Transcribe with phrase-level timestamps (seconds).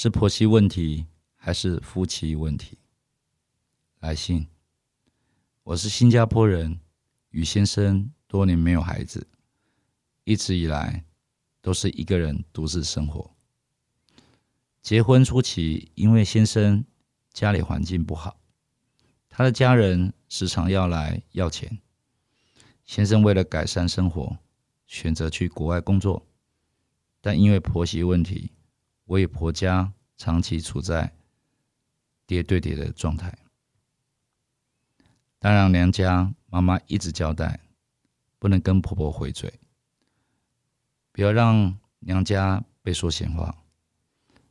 [0.00, 2.78] 是婆媳问题还是夫妻问题？
[3.98, 4.46] 来信，
[5.64, 6.78] 我是新加坡人，
[7.30, 9.26] 与先生多年没有孩子，
[10.22, 11.04] 一直以来
[11.60, 13.28] 都是一个人独自生活。
[14.80, 16.84] 结婚初期，因为先生
[17.32, 18.38] 家里环境不好，
[19.28, 21.76] 他的家人时常要来要钱，
[22.84, 24.38] 先生为了改善生活，
[24.86, 26.24] 选择去国外工作，
[27.20, 28.52] 但因为婆媳问题。
[29.08, 31.14] 我与婆家长期处在
[32.26, 33.38] 爹对爹的状态，
[35.38, 37.58] 当然娘家妈妈一直交代，
[38.38, 39.50] 不能跟婆婆回嘴，
[41.10, 43.64] 不要让娘家被说闲话，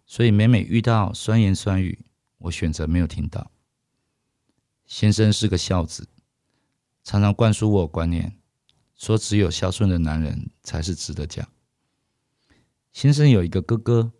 [0.08, 2.08] 所以每每遇到酸言酸语，
[2.40, 3.52] 我选择没有听到。
[4.88, 6.10] 先生是个孝子，
[7.04, 8.36] 常常灌输我观念，
[8.96, 11.48] 说只有孝顺的男人才是值得嫁。
[12.92, 14.14] 先生有一个哥哥。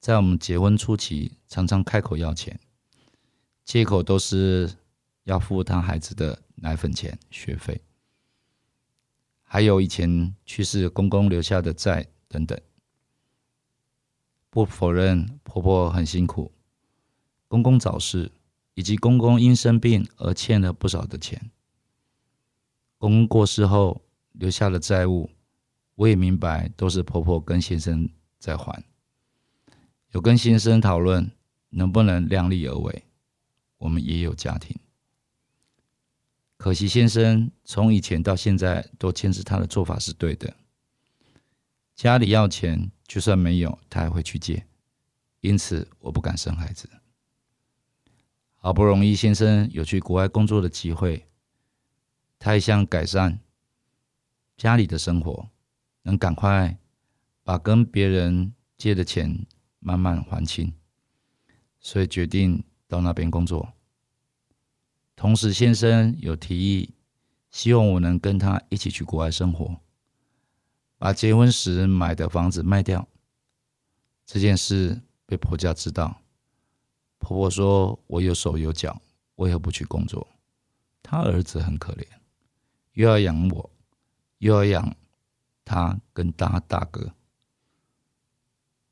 [0.00, 2.58] 在我们结婚初期，常常开口要钱，
[3.66, 4.78] 借口都是
[5.24, 7.82] 要付他孩子的奶粉钱、学费，
[9.42, 12.58] 还有以前去世公公留下的债等等。
[14.48, 16.50] 不否认婆婆很辛苦，
[17.46, 18.32] 公公早逝，
[18.72, 21.50] 以及公公因生病而欠了不少的钱。
[22.96, 24.00] 公公过世后
[24.32, 25.28] 留下的债务，
[25.94, 28.82] 我也明白都是婆婆跟先生在还。
[30.12, 31.30] 有跟先生讨论
[31.68, 33.04] 能不能量力而为，
[33.78, 34.76] 我们也有家庭。
[36.56, 40.54] 可惜先生从以前到现在都坚持他的做法是对的。
[41.94, 44.66] 家里要钱，就算没有，他还会去借。
[45.40, 46.88] 因此，我不敢生孩子。
[48.56, 51.26] 好不容易先生有去国外工作的机会，
[52.38, 53.38] 他也想改善
[54.56, 55.48] 家里的生活，
[56.02, 56.76] 能赶快
[57.42, 59.46] 把跟别人借的钱。
[59.80, 60.72] 慢慢还清，
[61.80, 63.72] 所以决定到那边工作。
[65.16, 66.94] 同时，先生有提议，
[67.50, 69.80] 希望我能跟他一起去国外生活，
[70.96, 73.06] 把结婚时买的房子卖掉。
[74.24, 76.22] 这件事被婆家知道，
[77.18, 79.02] 婆婆说我有手有脚，
[79.36, 80.26] 为何不去工作？
[81.02, 82.06] 他儿子很可怜，
[82.92, 83.70] 又要养我，
[84.38, 84.96] 又要养
[85.64, 87.12] 他跟大大哥。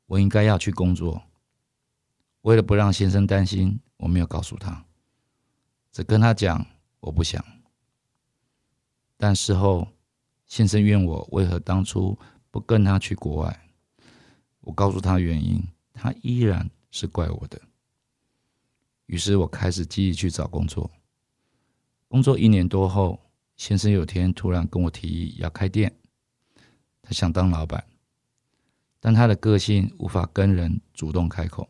[0.09, 1.21] 我应该要去工作。
[2.41, 4.85] 为了不让先生担心，我没有告诉他，
[5.91, 6.65] 只跟他讲
[6.99, 7.43] 我不想。
[9.17, 9.87] 但事后，
[10.47, 12.17] 先生怨我为何当初
[12.49, 13.69] 不跟他去国外。
[14.61, 15.61] 我告诉他原因，
[15.93, 17.61] 他依然是怪我的。
[19.05, 20.89] 于是我开始积极去找工作。
[22.07, 23.19] 工作一年多后，
[23.57, 25.93] 先生有天突然跟我提议要开店，
[27.03, 27.83] 他想当老板。
[28.99, 31.69] 但他的个性无法跟人主动开口，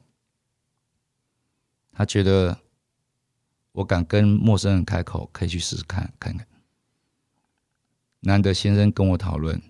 [1.91, 2.59] 他觉得
[3.71, 6.47] 我敢跟陌生人开口，可以去试试看看看。
[8.21, 9.61] 难得先生跟我讨论，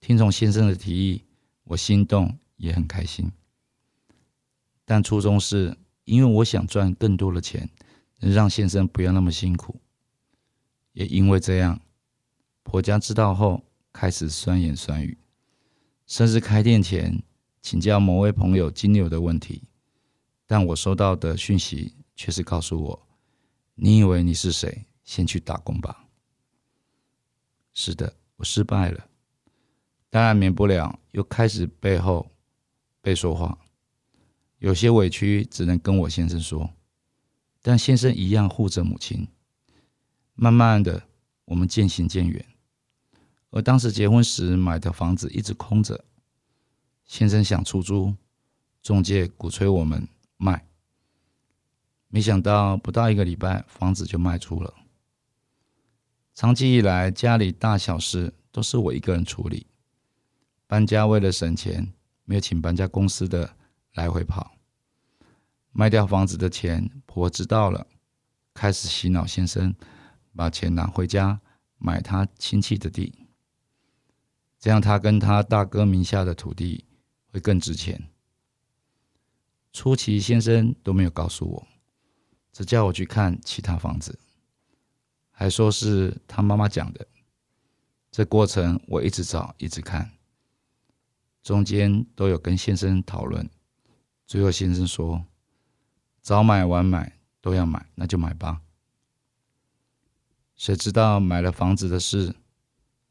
[0.00, 1.24] 听从先生的提议，
[1.64, 3.30] 我心动也很开心。
[4.84, 7.70] 但初衷是因为我想赚更多的钱，
[8.18, 9.80] 能让先生不要那么辛苦。
[10.92, 11.80] 也因为这样，
[12.62, 15.16] 婆家知道后开始酸言酸语。
[16.06, 17.22] 甚至开店前
[17.62, 19.62] 请教某位朋友金牛的问题，
[20.46, 23.08] 但我收到的讯息却是告诉我
[23.74, 24.84] ：“你以为你是谁？
[25.02, 26.06] 先去打工吧。”
[27.72, 29.08] 是的，我失败了，
[30.10, 32.30] 当然免不了又开始背后
[33.00, 33.58] 被说话，
[34.58, 36.70] 有些委屈只能跟我先生说，
[37.62, 39.26] 但先生一样护着母亲。
[40.34, 41.08] 慢慢的，
[41.46, 42.44] 我们渐行渐远。
[43.54, 46.04] 而当时结婚时买的房子一直空着，
[47.04, 48.12] 先生想出租，
[48.82, 50.66] 中介鼓吹我们卖，
[52.08, 54.74] 没想到不到一个礼拜，房子就卖出了。
[56.34, 59.68] 长期以来，家里大小事都是我一个人处理，
[60.66, 61.92] 搬家为了省钱，
[62.24, 63.54] 没有请搬家公司的
[63.92, 64.56] 来回跑。
[65.70, 67.86] 卖掉房子的钱，婆知道了，
[68.52, 69.72] 开始洗脑先生，
[70.34, 71.40] 把钱拿回家
[71.78, 73.14] 买他亲戚的地。
[74.64, 76.86] 这样，他跟他大哥名下的土地
[77.30, 78.02] 会更值钱。
[79.74, 81.68] 初期先生都没有告诉我，
[82.50, 84.18] 只叫我去看其他房子，
[85.30, 87.06] 还说是他妈妈讲的。
[88.10, 90.10] 这过程我一直找，一直看，
[91.42, 93.46] 中间都有跟先生讨论。
[94.26, 95.26] 最后先生说
[96.22, 98.62] ：“早买晚买都要买，那就买吧。”
[100.56, 102.34] 谁知道买了房子的事，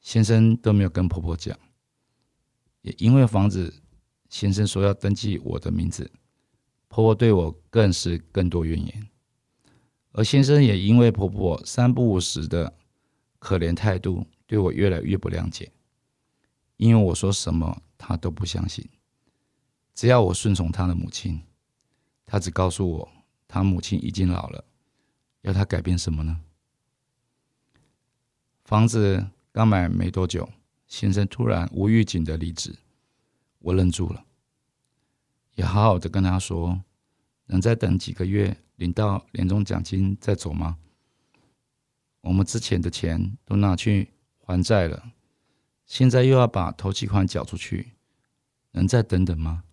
[0.04, 1.58] 先生都没有跟婆婆讲。
[2.82, 3.74] 也因为房子，
[4.30, 6.12] 先生说要登记我的名字，
[6.90, 9.08] 婆婆对我更是更多怨言。
[10.12, 12.72] 而先生也因为婆婆三不五时的
[13.40, 15.72] 可怜态度，对我越来越不谅解。
[16.78, 18.88] 因为我说什么，他都不相信。
[19.96, 21.42] 只要我顺从他的母亲，
[22.26, 23.12] 他只告诉我，
[23.48, 24.66] 他母亲已经老了，
[25.42, 26.42] 要他改变什么呢？
[28.66, 30.50] 房子刚买没多久，
[30.88, 32.76] 先生突然无预警的离职，
[33.60, 34.26] 我愣住了，
[35.54, 36.82] 也好好的跟他说，
[37.46, 40.80] 能再等几个月，领到年终奖金再走吗？
[42.22, 45.12] 我们之前的钱都拿去还债了，
[45.86, 47.92] 现在又要把头期款缴出去，
[48.72, 49.66] 能再等等吗？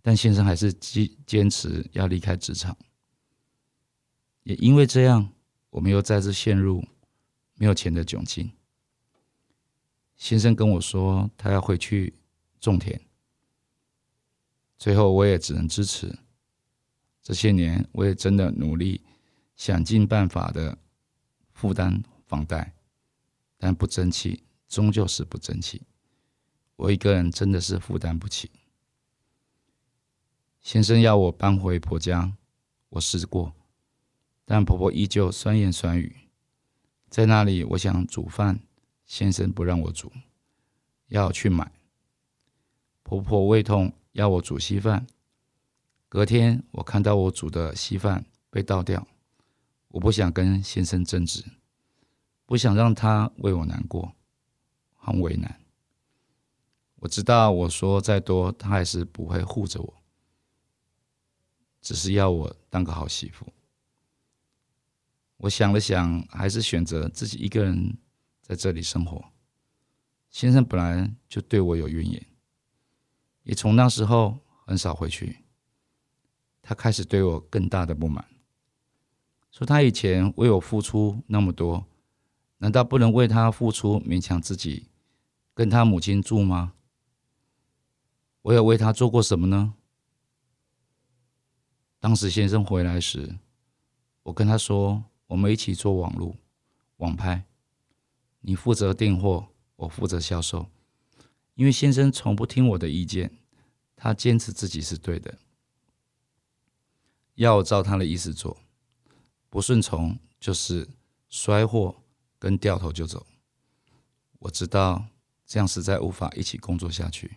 [0.00, 2.74] 但先生还是坚坚持要离开职场，
[4.44, 5.30] 也因为这样，
[5.68, 6.82] 我们又再次陷入。
[7.60, 8.50] 没有钱的窘境，
[10.16, 12.14] 先生跟我说他要回去
[12.58, 12.98] 种田。
[14.78, 16.20] 最后我也只能支持。
[17.20, 19.02] 这些年我也真的努力，
[19.56, 20.78] 想尽办法的
[21.52, 22.72] 负担房贷，
[23.58, 25.82] 但不争气，终究是不争气。
[26.76, 28.50] 我一个人真的是负担不起。
[30.62, 32.34] 先生要我搬回婆家，
[32.88, 33.52] 我试过，
[34.46, 36.16] 但婆婆依旧酸言酸语。
[37.10, 38.60] 在那里，我想煮饭，
[39.04, 40.12] 先生不让我煮，
[41.08, 41.72] 要去买。
[43.02, 45.04] 婆婆胃痛，要我煮稀饭。
[46.08, 49.04] 隔天，我看到我煮的稀饭被倒掉，
[49.88, 51.44] 我不想跟先生争执，
[52.46, 54.14] 不想让他为我难过，
[54.94, 55.60] 很为难。
[57.00, 59.94] 我知道我说再多，他还是不会护着我，
[61.80, 63.52] 只是要我当个好媳妇。
[65.42, 67.96] 我想了想，还是选择自己一个人
[68.42, 69.24] 在这里生活。
[70.28, 72.26] 先生本来就对我有怨言，
[73.44, 75.38] 也从那时候很少回去。
[76.60, 78.22] 他开始对我更大的不满，
[79.50, 81.86] 说他以前为我付出那么多，
[82.58, 84.88] 难道不能为他付出，勉强自己
[85.54, 86.74] 跟他母亲住吗？
[88.42, 89.72] 我有为他做过什么呢？
[91.98, 93.38] 当时先生回来时，
[94.24, 95.02] 我跟他说。
[95.30, 96.36] 我们一起做网路
[96.96, 97.44] 网拍，
[98.40, 99.46] 你负责订货，
[99.76, 100.68] 我负责销售。
[101.54, 103.38] 因为先生从不听我的意见，
[103.94, 105.38] 他坚持自己是对的，
[107.36, 108.56] 要我照他的意思做，
[109.48, 110.88] 不顺从就是
[111.28, 112.02] 摔货
[112.36, 113.24] 跟掉头就走。
[114.40, 115.06] 我知道
[115.46, 117.36] 这样实在无法一起工作下去，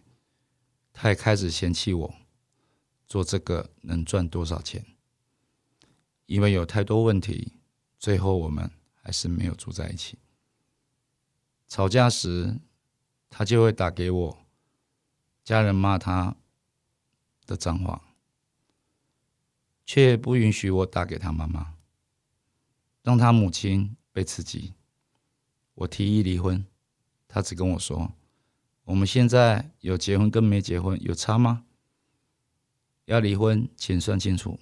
[0.92, 2.16] 他也开始嫌弃我
[3.06, 4.84] 做这个能赚多少钱，
[6.26, 7.54] 因为有太多问题。
[8.04, 8.70] 最后，我们
[9.02, 10.18] 还是没有住在一起。
[11.70, 12.60] 吵架时，
[13.30, 14.38] 他就会打给我，
[15.42, 16.36] 家人骂他
[17.46, 18.02] 的脏话，
[19.86, 21.76] 却不允许我打给他妈妈，
[23.04, 24.74] 让他母亲被刺激。
[25.74, 26.66] 我提议离婚，
[27.30, 28.12] 他只跟我说
[28.84, 31.64] ：“我们现在有结婚跟没结婚有差吗？
[33.06, 34.60] 要离婚，请算清楚。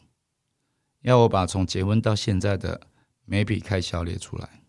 [1.01, 2.89] 要我把从结婚到现在的。”
[3.31, 4.61] 每笔开销列出来，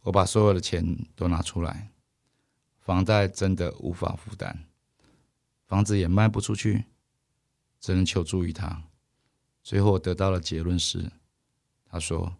[0.00, 1.92] 我把所有的钱都拿出来，
[2.80, 4.64] 房贷真的无法负担，
[5.64, 6.86] 房子也卖不出去，
[7.78, 8.82] 只能求助于他。
[9.62, 11.12] 最后我得到的结论是，
[11.84, 12.36] 他说：“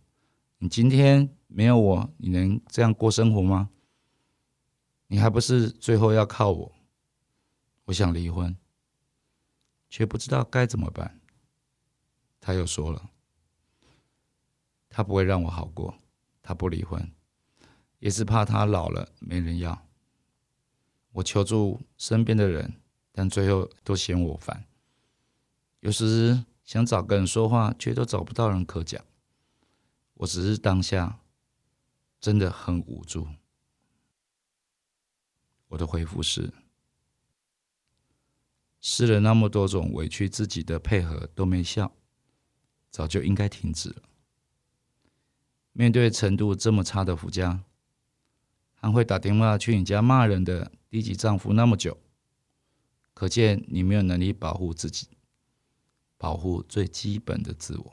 [0.59, 3.71] 你今天没有我，你能这样过生活吗？
[5.07, 6.73] 你还不是最后要靠我？
[7.85, 8.57] 我想离婚，
[9.89, 11.21] 却不知道该怎么办。”
[12.43, 13.13] 他又说了。
[14.97, 15.99] 他不会让我好过，
[16.43, 17.13] 他不离婚，
[17.99, 19.87] 也是怕他老了没人要。
[21.13, 22.81] 我求助身边的人，
[23.13, 24.65] 但最后都嫌我烦。
[25.81, 29.05] 有时想找个人说话，却都找不到人可讲。
[30.15, 31.21] 我只是当下
[32.19, 33.29] 真的很无助。
[35.69, 36.55] 我的回复是：
[38.81, 41.93] 试了那么多种委屈自己的配合都没效，
[42.89, 44.03] 早就应该停止了。
[45.79, 47.63] 面对程度这么差的夫家，
[48.77, 51.99] 还会打电话去你家骂人的低级丈夫那么久，
[53.13, 55.09] 可见你没有能力保护自己。
[56.17, 57.93] 保护最基本的自我。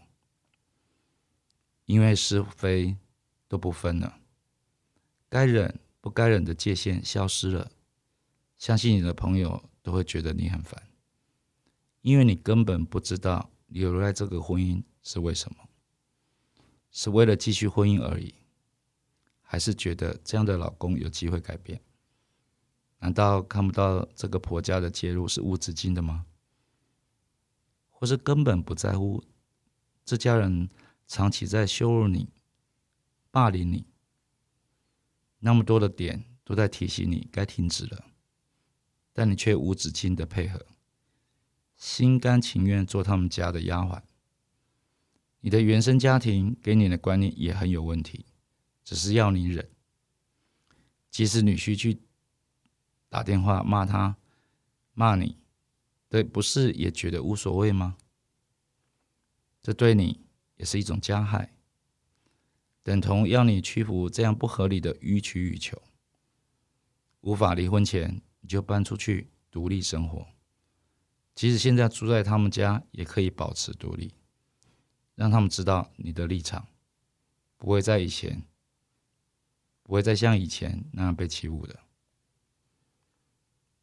[1.84, 2.96] 因为是非
[3.50, 4.18] 都不分了，
[5.28, 7.70] 该忍不该忍的界限消失了，
[8.58, 10.82] 相信你的朋友都会觉得你很烦，
[12.02, 15.68] 因为你根本不知道你留在这个婚姻是为什么，
[16.94, 18.34] 是为了继续婚姻而已，
[19.42, 21.82] 还是觉得这样的老公有机会改变？
[23.00, 26.26] 难道看不到这个婆家的介入是无止境的吗？
[27.90, 29.22] 或是根本不在乎
[30.06, 30.70] 这家人？
[31.06, 32.30] 长期在羞辱你、
[33.30, 33.86] 霸凌你，
[35.40, 38.06] 那么多的点都在提醒你该停止了，
[39.12, 40.66] 但你却无止境的配合，
[41.76, 44.02] 心甘情愿做他们家的丫鬟。
[45.44, 48.26] 你的原生家庭给你的观念也很有问题，
[48.84, 49.70] 只是要你忍。
[51.12, 52.02] 即使女婿去
[53.10, 54.18] 打电话骂他、
[54.94, 55.38] 骂你，
[56.10, 57.98] 对，不是也觉得无所谓吗？
[59.62, 60.22] 这对你。
[60.56, 61.52] 也是一种加害，
[62.84, 65.82] 等同要你屈服这样不合理的予取予求。
[67.22, 70.26] 无法离婚前，你就搬出去独立生活。
[71.34, 74.14] 即使现在住在他们家，也可以保持独立，
[75.16, 76.68] 让他们知道你的立场，
[77.58, 78.44] 不会在以前，
[79.84, 81.80] 不会再像以前那样被欺侮的。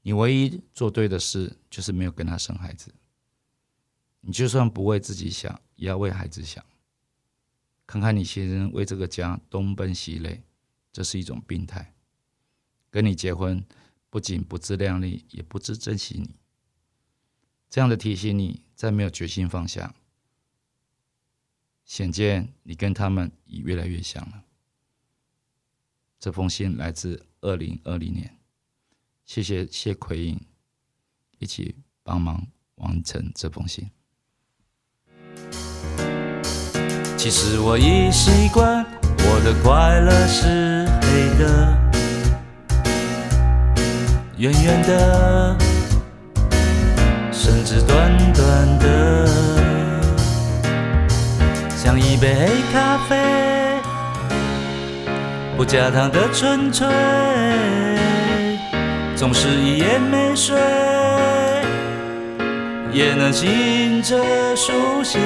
[0.02, 2.94] 你唯一做对的事，就是没有跟他生孩子。
[4.22, 6.64] 你就算不为自己想，也要为孩子想。
[7.86, 10.42] 看看你先生为这个家东奔西累，
[10.92, 11.94] 这是一种病态。
[12.90, 13.64] 跟你结婚，
[14.08, 16.36] 不仅不自量力，也不知珍惜你。
[17.68, 19.94] 这样的提醒你，再没有决心放下，
[21.90, 24.44] 显见你跟他们已越来越像了。
[26.20, 28.38] 这封信来自二零二零年，
[29.24, 30.40] 谢谢谢奎影
[31.40, 33.90] 一起帮忙完成这封信。
[37.18, 41.76] 其实我已习惯，我的快乐是黑的，
[44.38, 45.58] 圆圆的，
[47.32, 49.69] 甚至短短的，
[51.90, 53.16] 像一杯黑咖啡，
[55.56, 56.86] 不加糖的纯粹，
[59.16, 60.56] 总是一夜没睡，
[62.92, 64.16] 也能醒着
[64.54, 65.18] 书写。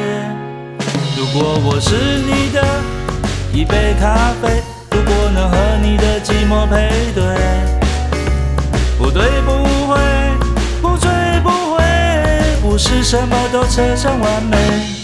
[1.19, 2.65] 如果我是你的
[3.53, 7.23] 一杯咖啡，如果能和你的寂寞配对，
[8.97, 9.53] 不对不
[9.87, 9.99] 会，
[10.81, 11.11] 不醉
[11.43, 11.85] 不回，
[12.63, 15.04] 不是什么都扯上完美。